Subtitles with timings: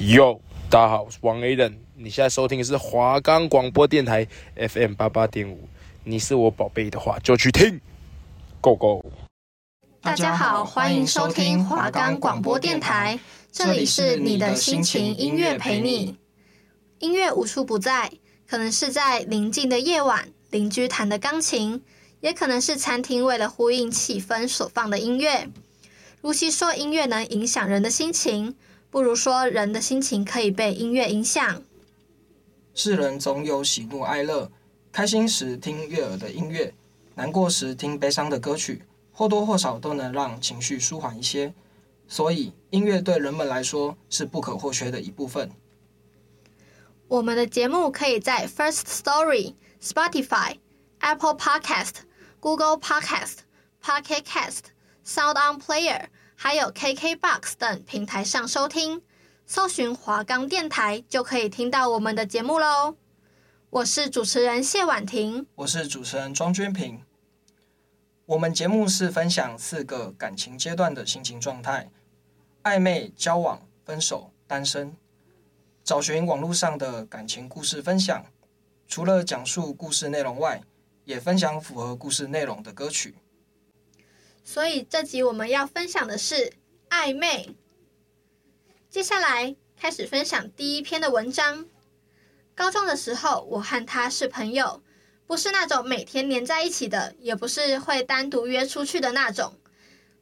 [0.00, 0.40] 哟，
[0.70, 1.78] 大家好，我是王 A 人。
[1.94, 4.26] 你现在收听的是华冈广播电台
[4.56, 5.68] FM 八八点五。
[6.04, 7.78] 你是我宝贝的话，就去听
[8.62, 9.04] ，Go Go。
[10.00, 13.20] 大家好，欢迎收听华冈广播电台，
[13.52, 16.16] 这里是你的心情音乐陪你。
[17.00, 18.10] 音乐无处不在，
[18.46, 21.82] 可能是在宁静的夜晚，邻居弹的钢琴，
[22.20, 25.46] 也可能是餐厅为了呼应气氛所放的音乐。
[26.22, 28.56] 如其说，音乐能影响人的心情。
[28.90, 31.62] 不如说，人的心情可以被音乐影响。
[32.74, 34.50] 世人总有喜怒哀乐，
[34.90, 36.74] 开心时听悦耳的音乐，
[37.14, 41.54] 难过时听悲伤的歌曲，或多或少都能让情绪舒缓一些。
[42.08, 45.48] 所以，音乐对人们来说是不可或缺的一部分。
[47.06, 50.56] 我们的节目可以在 First Story、Spotify、
[50.98, 51.94] Apple Podcast、
[52.40, 53.38] Google Podcast、
[53.80, 54.72] Pocket Cast、
[55.06, 56.06] Sound On Player。
[56.42, 59.02] 还有 KKBOX 等平台上收听，
[59.44, 62.96] 搜寻华冈电台就可以听到我们的节目喽。
[63.68, 67.02] 我是主持人谢婉婷，我是主持人庄娟平。
[68.24, 71.90] 我们节目是分享四个感情阶段的心情状态：
[72.62, 74.96] 暧昧、交往、分手、单身。
[75.84, 78.24] 找寻网络上的感情故事分享，
[78.88, 80.62] 除了讲述故事内容外，
[81.04, 83.14] 也分享符合故事内容的歌曲。
[84.42, 86.52] 所以这集我们要分享的是
[86.88, 87.54] 暧昧。
[88.88, 91.66] 接下来开始分享第一篇的文章。
[92.54, 94.82] 高中的时候，我和他是朋友，
[95.26, 99.54] 不是那种每天黏在一起的，也不是会单独约出去的那种。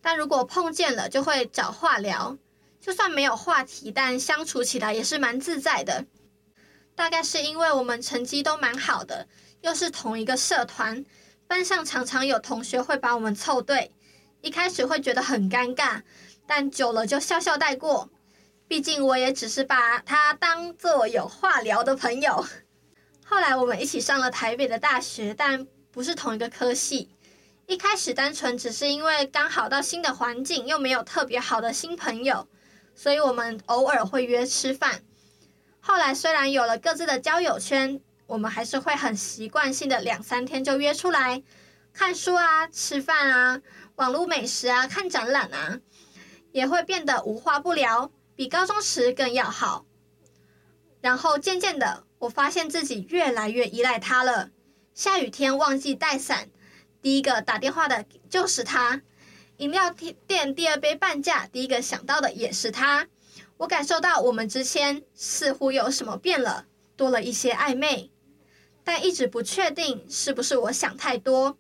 [0.01, 2.37] 但如果碰见了，就会找话聊。
[2.81, 6.05] 就算没有话题，但相处起来也是蛮自在的。
[6.95, 9.27] 大概是因为我们成绩都蛮好的，
[9.63, 11.05] 又是同一个社团，
[11.49, 13.91] 班上常常有同学会把我们凑对。
[14.49, 16.01] 一开始会觉得很尴尬，
[16.47, 18.09] 但久了就笑笑带过。
[18.67, 22.47] 毕竟我也只是把他当做有话聊的朋友。
[23.27, 27.11] 后来我们一起上了台北的大学，但不是同一个科系。
[27.67, 32.49] 一开始单纯只是因为刚好到新的环境，又没有特别好的新朋友，
[32.95, 35.03] 所以我们偶尔会约吃饭。
[35.79, 41.43] 后来虽然有了各自的交友圈，我们还是会很习惯性的两三天就约出来
[41.93, 43.61] 看书啊、吃饭啊。
[43.99, 45.81] 网络美食啊，看展览啊，
[46.53, 49.87] 也会变得无话不聊，比高中时更要好。
[51.01, 54.51] 然后渐渐的，我发现自己越来越依赖他了。
[54.95, 56.49] 下雨天忘记带伞，
[57.03, 59.01] 第一个打电话的就是他；
[59.57, 59.93] 饮料
[60.29, 63.09] 店第二杯半价，第一个想到的也是他。
[63.57, 66.67] 我感受到我们之间似乎有什么变了，
[66.97, 68.13] 多了一些暧昧，
[68.85, 71.59] 但一直不确定是不是我想太多。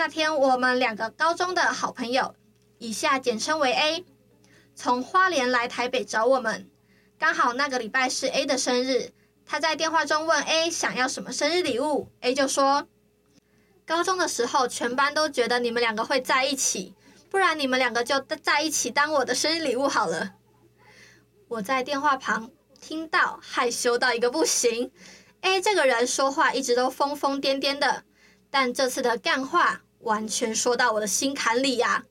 [0.00, 2.34] 那天我们两个高中的好朋友，
[2.78, 4.06] 以下简称为 A，
[4.74, 6.70] 从花莲来台北找我们，
[7.18, 9.12] 刚好那个礼拜是 A 的生日。
[9.44, 12.88] 他在电话中问 A 想要什么生日礼物，A 就说：
[13.84, 16.94] 高中的时候全班都觉得你们两个会在一起，
[17.28, 20.32] 不然你们两个就在一起当我的生日礼物好了。
[21.48, 22.50] 我在电话旁
[22.80, 24.90] 听到，害羞到一个不行。
[25.42, 28.04] A 这个人说话一直都疯疯癫癫的，
[28.50, 29.82] 但这次的干话。
[30.00, 32.04] 完全说到我的心坎里呀，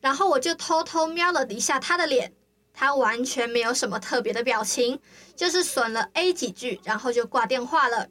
[0.00, 2.32] 然后我就偷偷瞄了一下他的脸，
[2.72, 5.00] 他完全没有什么特别的表情，
[5.36, 8.08] 就是损了 A 几句，然后就挂电话了。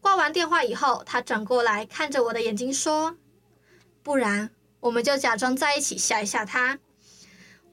[0.00, 3.16] 挂完电话以后，他转过来看着我的眼睛说
[4.02, 6.78] ：“不然我们就假装在一起吓一吓他。”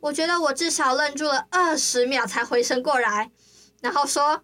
[0.02, 3.32] 我觉得我至少愣住了二十秒才回神过来，
[3.82, 4.44] 然后说：“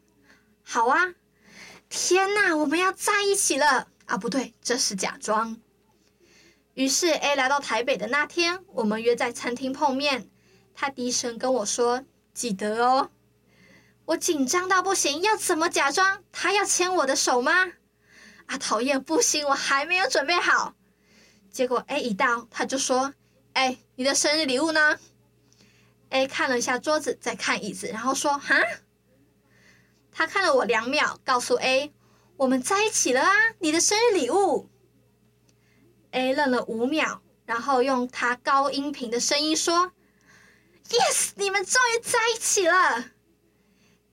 [0.63, 1.13] 好啊，
[1.87, 4.17] 天哪，我们要在一起了啊！
[4.17, 5.57] 不对，这是假装。”
[6.75, 10.29] 于是 A 来到台北的那天，我们约在餐厅碰面。
[10.73, 12.03] 他低声跟我说
[12.35, 13.09] ：“记得哦。”
[14.03, 16.21] 我紧张到不行，要怎么假装？
[16.33, 17.71] 他要牵我的手吗？
[18.47, 20.75] 啊，讨厌，不行，我还没有准备好。
[21.49, 23.13] 结果 A 一到，他就说
[23.53, 24.99] ：“哎，你的生日礼物呢
[26.09, 28.57] ？”A 看了一下桌子，再看椅子，然后说：“哈。”
[30.11, 31.93] 他看了我两秒，告诉 A：“
[32.35, 34.69] 我们在一起了啊，你的生日礼物。”
[36.15, 39.91] A 愣了五秒，然后用他高音频的声音说
[40.89, 43.11] ：“Yes，你们终于在一起了。”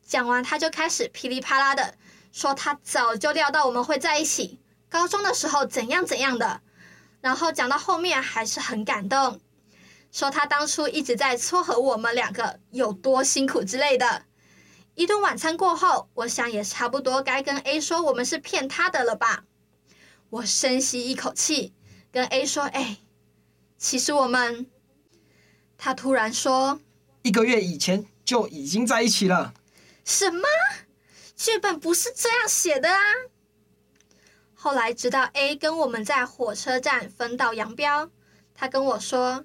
[0.04, 1.94] 讲完，他就开始噼里啪啦的
[2.32, 4.58] 说他早就料到我们会在一起，
[4.90, 6.60] 高中的时候怎样怎样的。
[7.20, 9.40] 然后讲到后面还是很感动，
[10.10, 14.24] 说他当初一直在撮合我们两个有多辛苦之类的。
[14.96, 19.44] 一顿晚餐过后，我想也差不多该跟 A 说我们是骗他的了吧。
[20.30, 21.72] 我深吸一口气。
[22.12, 22.98] 跟 A 说：“哎，
[23.78, 24.66] 其实我们……”
[25.78, 26.80] 他突然说
[27.22, 29.54] ：“一个月以前就已经在一起了。
[30.04, 30.42] 什么？
[31.34, 33.00] 剧本不是这样写的啊！
[34.54, 38.10] 后来直到 A 跟我们在火车站分道扬镳，
[38.54, 39.44] 他跟我说：“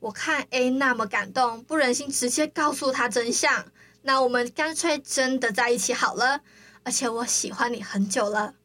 [0.00, 3.72] 我看 A 那么感动，不忍心直接告诉他真相，
[4.02, 6.42] 那我们干脆真的在一起好了。
[6.82, 8.56] 而且我喜欢你很久了。”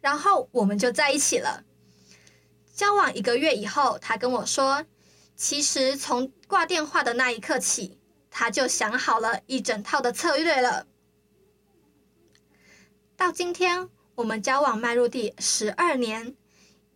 [0.00, 1.64] 然后我们就在一起了。
[2.82, 4.84] 交往一个月以后，他跟我说
[5.38, 7.96] ：“其实从挂电话的那一刻起，
[8.28, 10.84] 他就想好了一整套的策略了。”
[13.16, 16.34] 到今天，我们交往迈入第十二年，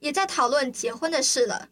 [0.01, 1.69] 也在讨论结婚的事了。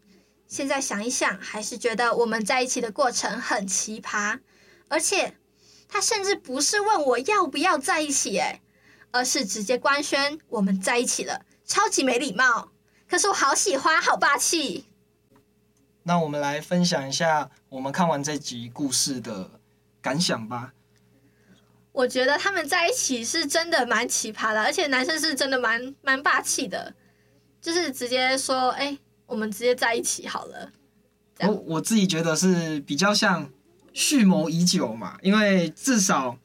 [0.46, 4.38] 现在想一想，还是觉得我们在一起的过程很奇葩。
[4.87, 5.37] 而且，
[5.88, 8.62] 他甚至不是问我要不要在一起，诶，
[9.11, 12.70] 而是直接官宣我们在一起了，超级没礼貌。
[13.09, 14.87] 可是我好喜欢，好霸气。
[16.03, 19.51] 那我们来分享一下我们看完这集故事的
[20.03, 20.73] 感想吧。
[21.93, 26.93] 我觉得他们在一起是真的蛮奇葩的，而且男生是真的蛮蛮霸气的，
[27.61, 30.73] 就是直接说：“哎、欸，我们直接在一起好了。”
[31.41, 33.49] 我我自己觉得是比较像
[33.93, 36.37] 蓄谋已久嘛，因为至少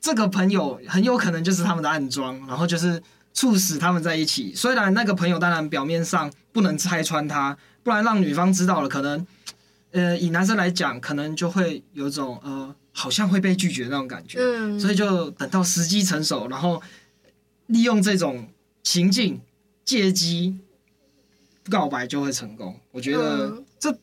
[0.00, 3.02] 这个朋友很有可能就是他们的暗装，然后就是
[3.32, 4.54] 促使他们在一起。
[4.54, 9.26] 虽然那个朋友当然表面上不能拆穿他，不然让女方知道了，可能
[9.92, 12.74] 呃以男生来讲，可能就会有种呃。
[12.90, 16.82] 好像会被拒绝那种感觉，嗯，所以就等到时机成熟，然后
[17.66, 18.48] 利用这种
[18.82, 19.40] 情境
[19.84, 20.58] 借机
[21.70, 22.74] 告白就会成功。
[22.90, 23.96] 我觉得这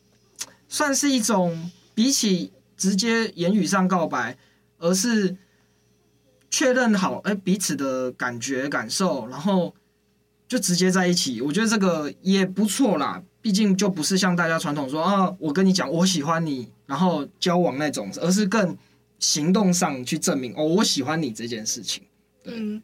[0.66, 4.38] 算是一种比起直接言语上告白，
[4.78, 5.36] 而是
[6.50, 9.74] 确认好哎彼此的感觉感受，然后
[10.48, 11.40] 就直接在一起。
[11.40, 18.76] 我觉得这个也不错啦，毕竟就不是像大家传统说啊，我跟你讲我喜欢你，然后交往那种，而是更。
[19.18, 22.02] 行动上去证明哦，我喜欢你这件事情。
[22.44, 22.82] 嗯，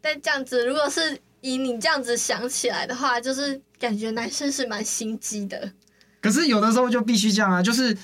[0.00, 5.72] 但这样子，如果是以你这样子想起来的话，就是感觉男生是蛮心机的。
[6.20, 7.96] 可是有的时候就必须这样啊，就是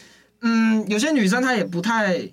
[0.42, 2.30] 嗯，有些女生她也不太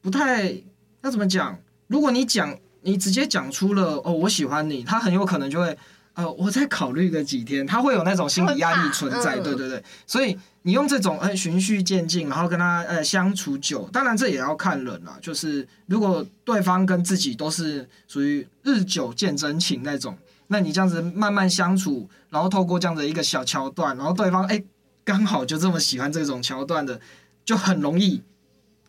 [0.00, 0.54] 不太
[1.02, 1.58] 要怎么讲？
[1.86, 5.76] 如果你讲，你直接讲出了哦，我喜欢你，他很有可能就会。
[6.16, 20.16] 呃，我再考虑个几天，他会有那种心理压力存在，对对对，所以你用这种呃循序渐进，然后跟他呃相处久，当然这也要看人啦，就是如果对方跟自己都是属于日久见真情那种，
[20.46, 24.62] 那你这样子慢慢相处，然后透过这样的一个小桥段，然后对方哎
[25.02, 27.00] 刚好就这么喜欢这种桥段的，
[27.44, 28.22] 就很容易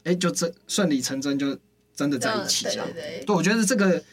[0.04, 1.58] 哎就这顺理成章就
[1.96, 4.04] 真的在一起这样，对，我觉得这个。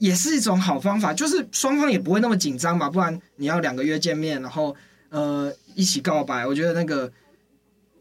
[0.00, 4.72] 也是一种好方法，就是双方也不会那么紧张嘛，不然你要两个月见面，然后
[5.08, 7.10] 呃一起告白，我觉得那个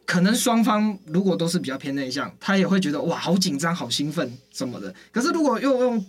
[0.06, 4.94] 可能双方如果都是比较偏内向，他也会觉得哇好紧张、好兴奋什么的。
[5.12, 6.06] 可是如果又用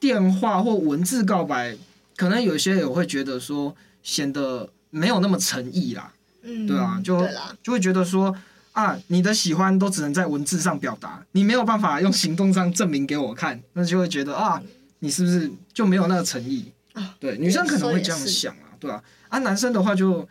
[0.00, 1.76] 电话或文字告白，
[2.16, 6.10] 可能有些也会觉得说显得没有那么诚意啦，
[6.40, 7.28] 嗯，对啊，就
[7.62, 8.34] 就会觉得说
[8.78, 14.62] 啊你的喜欢都只能在文字上表达，你没有办法用行动上证明给我看，那就会觉得啊。
[15.00, 16.72] 你是不是就没有那个诚意？
[16.92, 19.00] 啊对，女生可能会这样想啊，对啊。
[19.28, 20.28] 啊，男生的话就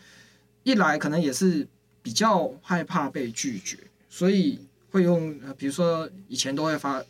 [0.63, 1.65] 一来可能也是
[2.01, 3.77] 比较害怕被拒绝，
[4.09, 4.59] 所以
[4.91, 7.01] 会用，比如说以前都会发，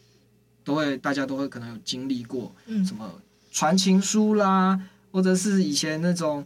[0.64, 2.54] 都会大家都会可能有经历过，
[2.86, 3.12] 什么
[3.52, 4.80] 传情书啦，
[5.12, 6.46] 或者是以前那种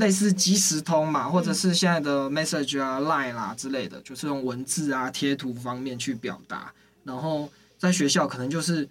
[0.00, 6.72] 类似即时通嘛，或者是现在的 message 啊、line 啦之类的，就是用文字啊、贴图方面去表达。
[7.04, 8.88] 然后在学校可能就是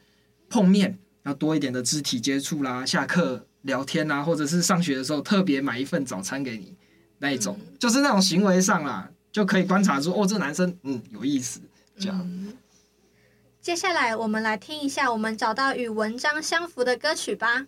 [0.49, 0.97] 碰面。
[1.23, 6.73] 要多一点的肢体接触啦，下课聊天啦，或者是上学的时候特别买一份早餐给你，
[7.19, 11.59] 那一种、嗯、就是那种行为上啦，就可以观察出哦，这男生嗯有意思
[11.99, 12.53] 这样、嗯。
[13.61, 17.67] 接下来我们来听一下我们找到与文章相符的歌曲吧。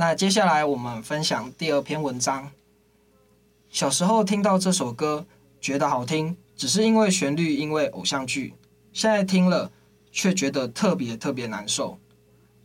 [0.00, 2.48] 那接下来我们分享第二篇文章。
[3.68, 5.26] 小时候听到这首歌，
[5.60, 8.54] 觉得好听，只是因为旋律，因为偶像剧。
[8.92, 9.72] 现在听了，
[10.12, 11.98] 却觉得特别特别难受。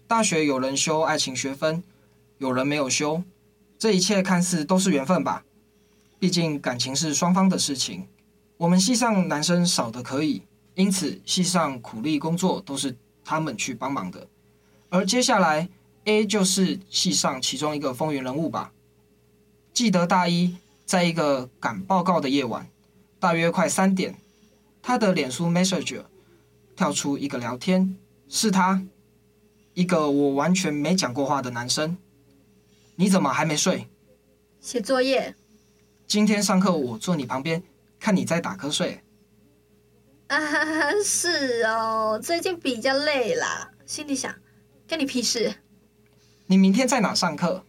[0.06, 1.84] 大学有人修爱情学分，
[2.38, 3.24] 有人没有修，
[3.80, 5.44] 这一切看似都是缘分吧。
[6.20, 8.08] 毕竟感情是双方的事情。
[8.58, 10.44] 我们系上男生少的可以，
[10.76, 14.28] 因此系上苦力工作都是他们去帮忙的。
[14.90, 15.68] 而接下来。
[16.06, 18.72] A 就是系上其中一个风云人物吧。
[19.74, 20.56] 记得大一，
[20.86, 22.68] 在一个赶报告的夜晚，
[23.20, 24.16] 大约快三点，
[24.82, 26.04] 他的脸书 Messenger
[26.76, 27.96] 跳出一个聊天，
[28.28, 28.84] 是他，
[29.74, 31.98] 一个我完全没讲过话的男生。
[32.96, 33.88] 你怎么还没睡？
[34.60, 35.36] 写作业
[36.06, 37.64] 今天上课我坐你旁边，
[38.00, 39.02] 看你在打瞌睡。
[40.28, 40.38] 啊，
[41.04, 43.72] 是哦，最近比较累啦。
[43.86, 44.34] 心里想，
[44.88, 45.54] 跟你屁事。
[46.46, 47.64] 你明天在哪上课？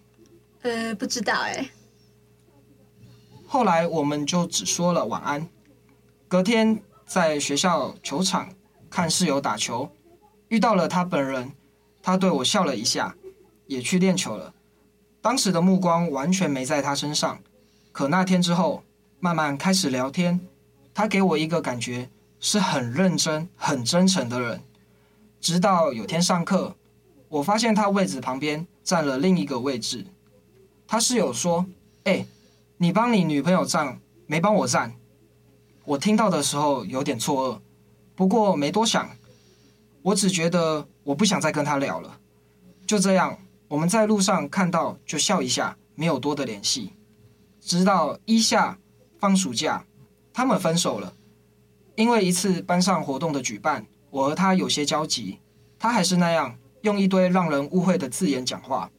[0.63, 1.71] 呃，不知道哎。
[3.47, 5.47] 后来我们就只说了晚安。
[6.27, 8.49] 隔天在学校球场
[8.91, 9.89] 看室友打球，
[10.49, 11.53] 遇到了他本人，
[12.03, 13.15] 他对我笑了一下，
[13.67, 14.53] 也去练球了。
[15.23, 17.39] 当时的目光完全没在他身上，
[17.93, 18.83] 可那天之后，
[19.21, 20.41] 慢慢开始聊天，
[20.93, 24.61] 他给我一个感觉是很认真、很真诚的人。
[25.41, 26.75] 直到有天上课。
[27.29, 30.07] 我发现他位置旁边站了另一个位置，
[30.87, 31.67] 他室友说
[32.05, 32.25] ：“哎，
[32.77, 34.95] 你帮你女朋友站，没帮我站。”
[35.85, 37.61] 我听到的时候有点错愕，
[38.15, 39.11] 不过没多想，
[40.03, 42.19] 我只觉得我不想再跟他聊了。
[42.87, 43.37] 就这样，
[43.69, 46.93] 我们在路上看到就笑一下，没有多的联系。
[47.61, 48.79] 直到一下
[49.19, 49.85] 放暑假，
[50.33, 51.13] 他们分手了，
[51.97, 55.39] 因为一次班上活动的举办，我和他有些交集，
[55.79, 56.57] 他还是那样。
[56.85, 58.91] 用一堆让人误会的字眼讲话，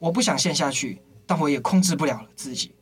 [0.00, 2.74] 我不想陷下去，但我也控制不了自己。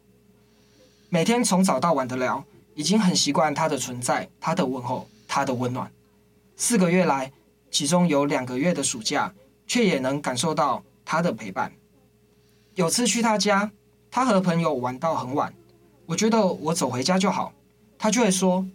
[1.10, 2.42] 每天从早到晚的聊，
[2.74, 5.90] 已经很习惯他的存在，他的问候，他的温暖。
[6.56, 7.30] 四个月来，
[7.70, 9.30] 其中有两个月的暑假，
[9.66, 11.70] 却也能感受到他的陪伴。
[12.74, 13.70] 有次去他家，
[14.10, 15.52] 他和朋友玩到很晚，
[16.06, 17.52] 我觉得我走回家就好，
[17.98, 18.66] 他就会说：“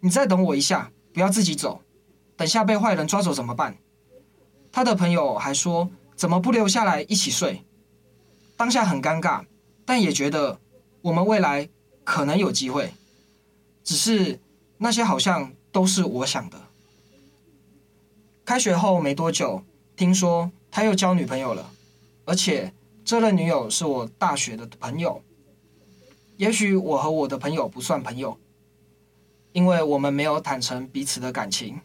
[0.00, 1.82] 你再等我一下，不要自己走，
[2.34, 3.76] 等下被坏人抓走怎么办？”
[4.78, 7.64] 他的朋友还说：“怎么不留下来一起睡？”
[8.56, 9.44] 当下很尴尬，
[9.84, 10.56] 但也觉得
[11.02, 11.68] 我们未来
[12.04, 12.94] 可能有机会。
[13.82, 14.38] 只是
[14.76, 16.56] 那些好像都是我想的。
[18.44, 19.64] 开学后没多久，
[19.96, 21.68] 听说他又交女朋友了，
[22.24, 22.72] 而且
[23.04, 25.20] 这任女友是我大学的朋友。
[26.36, 28.38] 也许我和我的朋友不算朋友，
[29.50, 31.80] 因为我们没有坦诚彼此的感情。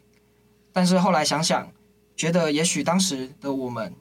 [0.71, 1.67] 但是后来想想。
[2.15, 3.93] 觉得也许当时的我们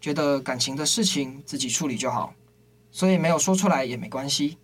[0.00, 2.34] 觉得感情的事情自己处理就好，
[2.90, 4.58] 所以没有说出来也没关系。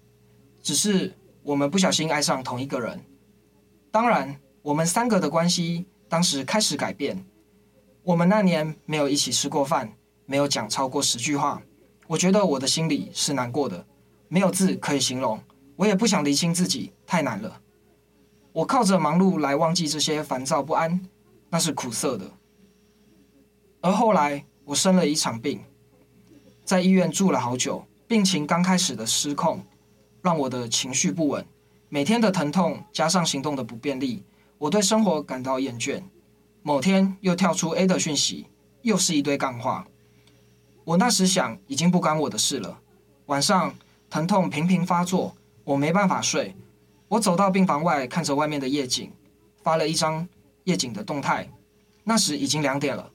[0.63, 3.01] 只是我们不小心爱上同一个人。
[3.91, 7.25] 当然，我们三个的关系当时开始改变。
[8.03, 9.93] 我们那年没有一起吃过饭，
[10.27, 11.63] 没有讲超过十句话。
[12.07, 13.87] 我觉得我的心里是难过的，
[14.29, 15.39] 没有字可以形容。
[15.77, 17.61] 我也不想理清自己，太难了。
[18.53, 21.01] 我靠着忙碌来忘记这些烦躁不安，
[21.51, 22.31] 那是苦涩的。
[23.89, 25.63] 而后来我生了一场病，
[26.63, 29.63] 在医院住了好久，病情刚开始的失控，
[30.21, 31.43] 让我的情绪不稳，
[31.89, 34.23] 每天的疼痛加上行动的不便利，
[34.59, 36.03] 我对生活感到厌倦。
[36.61, 38.45] 某天又跳出 A 的讯息，
[38.83, 39.87] 又是一堆干话。
[40.85, 42.79] 我那时想，已经不干我的事了。
[43.25, 43.75] 晚上
[44.11, 46.55] 疼痛频频发作，我没办法睡。
[47.09, 49.11] 我走到病房外，看着外面的夜景，
[49.63, 50.29] 发了一张
[50.65, 51.49] 夜景的动态。
[52.05, 53.11] 那时已经两点了。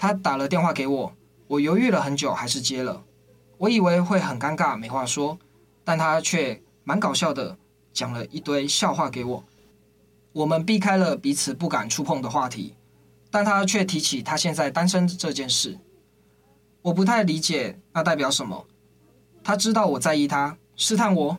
[0.00, 1.12] 他打了电话给我，
[1.46, 3.04] 我犹豫了很久，还是接了。
[3.58, 5.38] 我以为会很尴尬，没话说，
[5.84, 7.54] 但他却蛮搞笑的，
[7.92, 9.44] 讲了一堆笑话给我。
[10.32, 12.74] 我们避开了彼此不敢触碰的话题，
[13.30, 15.78] 但他却提起他现在单身这件事。
[16.80, 18.66] 我不太理解那代表什么。
[19.44, 21.36] 他知道我在意他，试探我。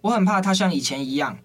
[0.00, 1.36] 我很怕他像以前一样，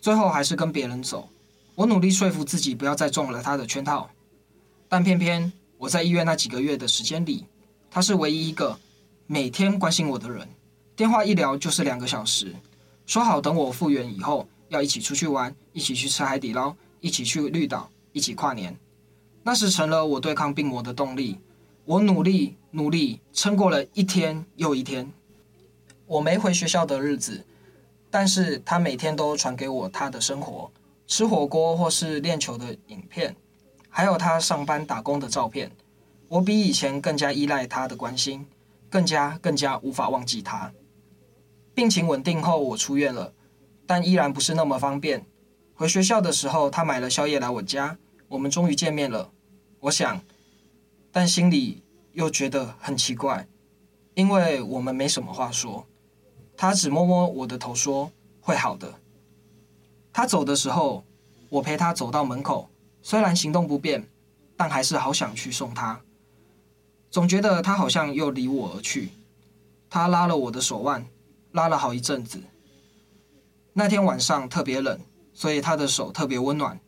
[0.00, 1.28] 最后还是跟别人走。
[1.76, 4.10] 我努力说服自己不要再中了他的圈套。
[4.88, 7.44] 但偏偏我在医院那几个月的时间里，
[7.90, 8.78] 他是唯一一个
[9.26, 10.48] 每天关心我的人。
[10.94, 12.54] 电话一聊就是两个小时，
[13.04, 18.76] 说好等我复原以后要一起出去玩，一起去吃海底捞，一起去绿岛，一起跨年。
[19.42, 21.38] 那时成了我对抗病魔的动力。
[21.84, 25.12] 我努力努力撑过了一天又一天。
[26.04, 27.44] 我没回学校的日子，
[28.10, 30.68] 但是他每天都传给我他的生活，
[31.06, 33.36] 吃火锅或是练球的影片。
[33.96, 35.72] 还有他上班打工的照片，
[36.28, 38.46] 我比以前更加依赖他的关心，
[38.90, 40.70] 更加更加无法忘记他。
[41.74, 43.32] 病情稳定后，我出院了，
[43.86, 45.24] 但依然不是那么方便。
[45.72, 47.96] 回学校的时候，他买了宵夜来我家，
[48.28, 49.30] 我们终于见面了。
[49.80, 50.20] 我想，
[51.10, 51.82] 但心里
[52.12, 53.48] 又觉得很奇怪，
[54.12, 55.86] 因为我们没什么话说。
[56.54, 58.92] 他只摸摸我的头说：“会好的。”
[60.12, 61.02] 他走的时候，
[61.48, 62.68] 我陪他走到门口。
[63.08, 64.04] 虽然行动不便，
[64.56, 66.00] 但还是好想去送他。
[67.08, 69.10] 总觉得他好像又离我而去。
[69.88, 71.06] 他拉了我的手腕，
[71.52, 72.42] 拉了好一阵子。
[73.72, 74.98] 那天晚上特别冷，
[75.32, 76.80] 所以他的手特别温暖。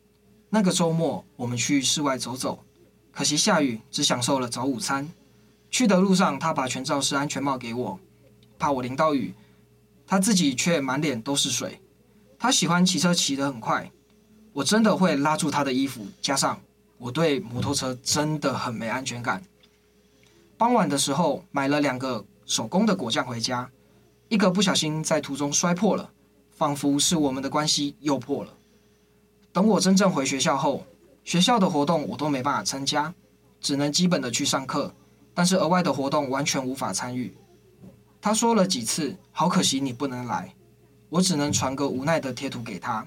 [0.50, 2.64] 那个周末我们去室外走走，
[3.12, 5.08] 可惜下雨，只享受了早午餐。
[5.70, 8.00] 去的路上，他把全罩式安全帽给我，
[8.58, 9.32] 怕我淋到雨。
[10.04, 11.80] 他自己却满脸都是水。
[12.36, 13.88] 他喜欢骑车，骑得很快。
[14.58, 16.60] 我真的会拉住他的衣服，加上
[16.98, 19.40] 我对摩托车真的很没安全感。
[20.56, 23.70] 傍晚的时候买了两个手工的果酱回家，
[24.28, 26.10] 一个不小心在途中摔破了，
[26.50, 28.52] 仿佛是我们的关系又破了。
[29.52, 30.84] 等我真正回学校后，
[31.22, 33.14] 学校的活动我都没办法参加，
[33.60, 34.92] 只能基本的去上课，
[35.34, 37.32] 但是额外的活动完全无法参与。
[38.20, 40.52] 他说了几次，好可惜你不能来，
[41.10, 43.06] 我只能传个无奈的贴图给他。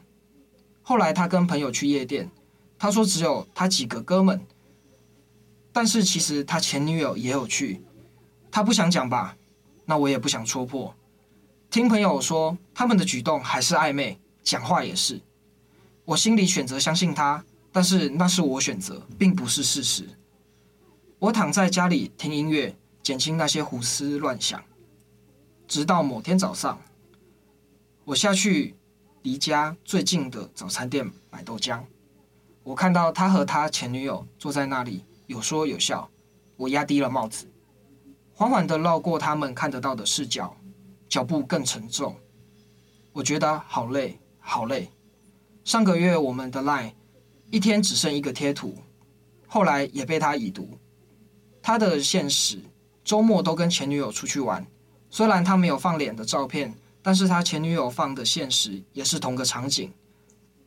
[0.84, 2.30] 后来他跟朋友去夜店，
[2.78, 4.46] 他说只有他几个哥们，
[5.72, 7.82] 但是其实他前女友也有去，
[8.50, 9.38] 他不想讲吧，
[9.86, 10.94] 那我也不想戳破。
[11.70, 15.22] 听朋友说他们的举动还是暧昧，讲话也是，
[16.04, 20.10] 我心里选择相信他，但是那是我选择，并不是事实。
[21.20, 24.62] 我躺在家里听音乐，减轻那些胡思乱想，
[25.68, 26.82] 直到某天早上，
[28.04, 28.76] 我下去。
[29.24, 31.80] 离家最近的早餐店买豆浆，
[32.64, 36.10] 我看到他和他前女友坐在那里，有说有笑。
[36.58, 37.48] 我压低了帽子，
[38.34, 40.56] 缓缓地绕过他们看得到的视角，
[41.08, 42.16] 脚步更沉重。
[43.14, 44.90] 我觉得好累，好累。
[45.64, 46.94] 上个月我们的 LINE
[47.52, 48.76] 一天只剩一个贴图，
[49.48, 50.78] 后来也被他已读。
[51.62, 52.60] 他的现实
[53.04, 54.66] 周末都跟前女友出去玩，
[55.12, 56.74] 虽然他没有放脸的照片。
[57.02, 59.92] 但是他前女友放的现实也是同个场景，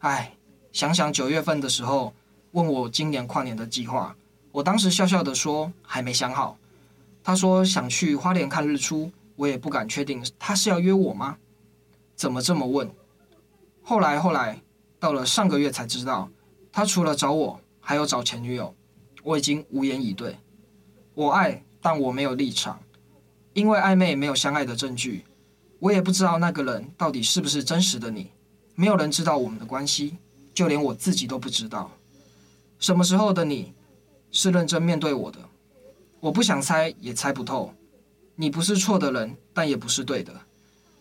[0.00, 0.34] 唉，
[0.72, 2.12] 想想九月份的时候
[2.52, 4.16] 问我今年跨年的计划，
[4.50, 6.58] 我当时笑笑的说还没想好。
[7.22, 11.38] 他说想去花莲看日出，我也不敢确定他是要约我吗？
[12.14, 12.90] 怎么这么问？
[13.82, 14.60] 后来后来
[14.98, 16.28] 到了上个月才知道，
[16.70, 18.74] 他除了找我，还有找前女友，
[19.22, 20.36] 我已经无言以对。
[21.14, 22.80] 我爱，但我没有立场，
[23.52, 25.24] 因为暧昧没有相爱的证据。
[25.84, 28.30] 我也不知道那个人到底是不是真实的你，
[28.74, 30.16] 没有人知道我们的关系，
[30.54, 31.90] 就连我自己都不知道。
[32.78, 33.74] 什么时候的你，
[34.30, 35.38] 是认真面对我的。
[36.20, 37.70] 我不想猜，也猜不透。
[38.34, 40.32] 你不是错的人，但也不是对的。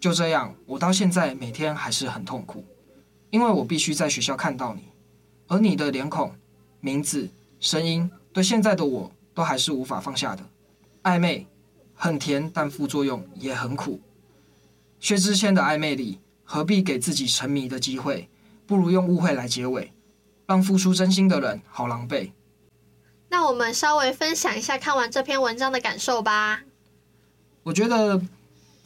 [0.01, 2.65] 就这样，我到现在每天还是很痛苦，
[3.29, 4.81] 因为我必须在学校看到你，
[5.47, 6.35] 而你的脸孔、
[6.81, 7.29] 名字、
[7.61, 10.43] 声音，对现在的我都还是无法放下的。
[11.03, 11.47] 暧昧
[11.93, 14.01] 很甜，但副作用也很苦。
[15.03, 18.29] 薛之谦的暧昧里，何必给自己沉迷的机会？
[18.65, 19.91] 不如用误会来结尾，
[20.45, 22.31] 让付出真心的人好狼狈。
[23.27, 26.61] 那我们稍微分享一下看完这篇文章的感受吧。
[27.63, 28.21] 我觉得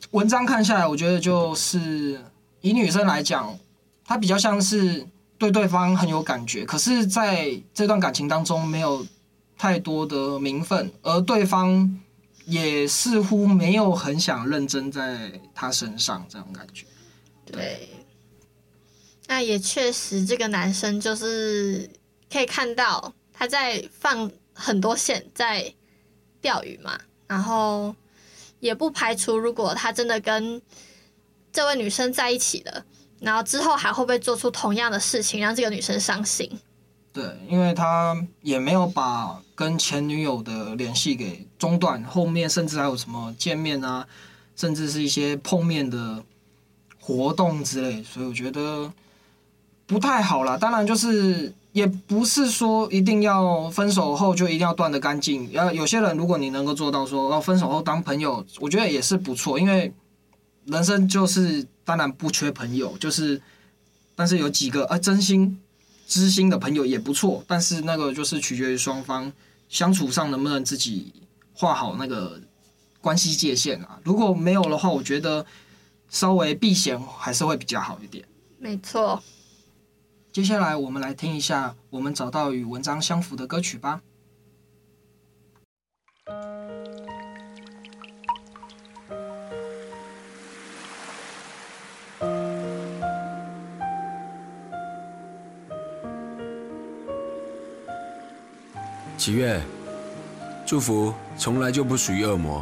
[0.10, 2.19] 文章看下来，我觉得就是
[2.62, 3.56] 以女生来讲，
[4.03, 5.06] 她比较像是
[5.38, 9.06] 对对方很有感觉，可是在这段感情当中没有
[9.56, 11.99] 太多的名分，而对方
[12.47, 16.86] 也似乎没有很想认真在他身上这种感觉。
[17.45, 17.89] 对，
[19.27, 21.89] 那也确实，这个男生就是
[22.31, 25.73] 可以看到他在放很多线在
[26.39, 27.93] 钓鱼嘛，然后
[28.62, 30.62] 也不排除如果他真的跟
[31.51, 32.86] 这位女生在一起了，
[33.19, 36.49] 然后之后还会不会做出同样的事情让这个女生伤心？
[37.12, 44.08] 对，因为他也没有把跟前女友的联系给中断，后面甚至还有什么见面啊，
[44.56, 46.24] 甚至是一些碰面的。
[47.00, 48.91] 活动之类，所以我觉得
[49.86, 50.58] 不太好啦。
[50.58, 55.50] 当然，就是也不是说一定要分手后就一定要断得干净。
[55.54, 59.58] 要有些人，如果你能够做到说，要分手后当朋友，我觉得也是不错。
[59.58, 59.89] 因为
[60.65, 63.41] 人生就是当然不缺朋友，就是
[64.13, 65.58] 但是有几个啊真心
[66.10, 67.41] 知心的朋友也不错。
[67.48, 69.32] 但是那个就是取决于双方
[69.70, 71.13] 相处上能不能自己
[71.58, 72.39] 画好那个
[73.02, 74.00] 关系界限啊。
[74.04, 75.46] 如果没有的话，我觉得。
[76.10, 78.26] 稍微避嫌还是会比较好一点。
[78.60, 79.22] 没错。
[80.32, 84.02] 接下来我们来听一下我们找到与文章相符的歌曲吧。
[99.17, 99.62] 七月，
[100.67, 102.62] 祝福从来就不属于恶魔，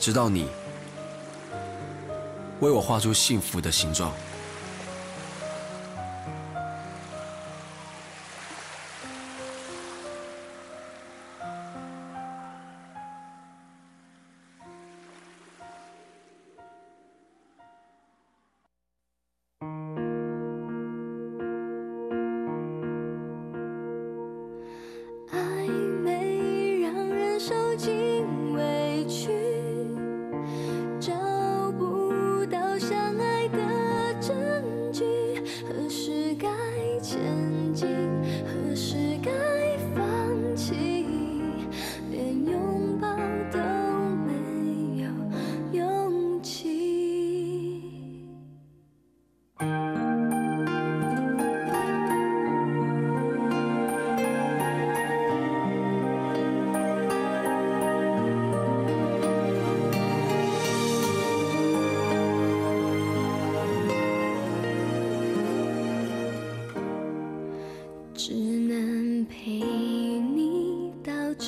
[0.00, 0.48] 直到你。
[2.58, 4.10] 为我画出幸福的形状。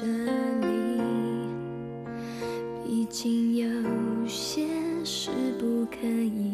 [0.00, 1.02] 这里
[2.86, 4.64] 毕竟有些
[5.04, 6.47] 事不可以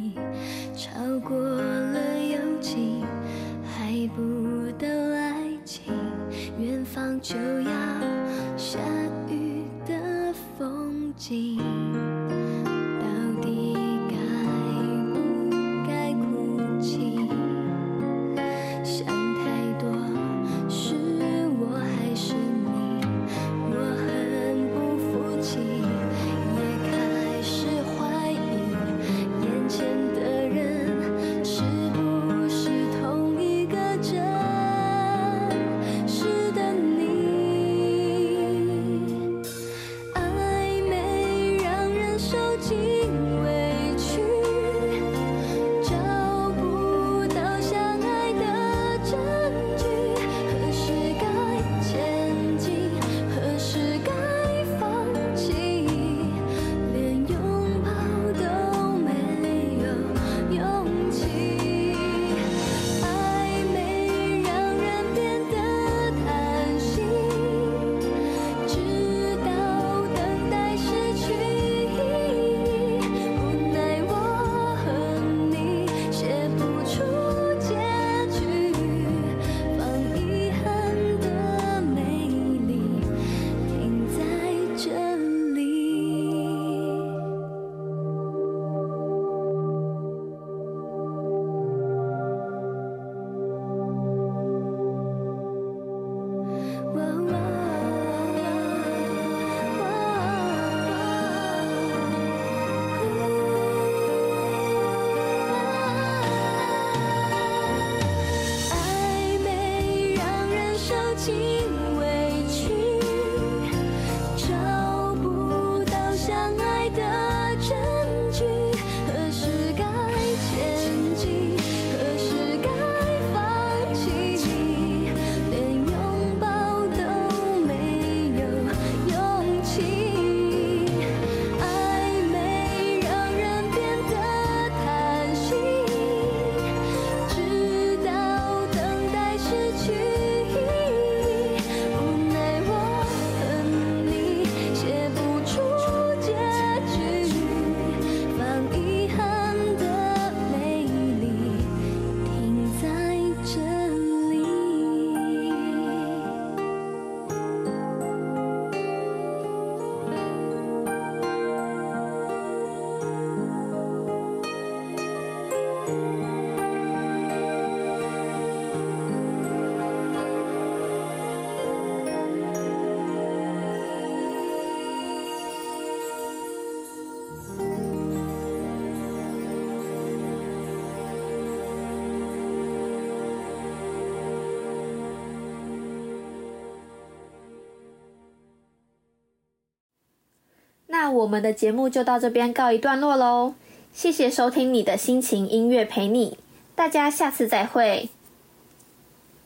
[191.25, 193.55] 我们的节目就到这边告一段落喽，
[193.95, 196.37] 谢谢收听你的心情音乐陪你，
[196.75, 198.11] 大家下次再会。